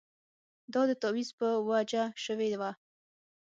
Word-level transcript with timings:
دا 0.73 0.81
د 0.89 0.91
تاویز 1.01 1.29
په 1.39 1.47
وجه 1.69 2.03
شوې 2.23 2.49
وه. 2.59 2.71